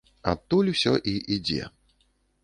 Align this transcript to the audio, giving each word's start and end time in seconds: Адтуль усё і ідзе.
Адтуль 0.31 0.71
усё 0.71 0.93
і 1.11 1.13
ідзе. 1.35 1.63